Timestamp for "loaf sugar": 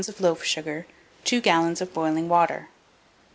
0.19-0.87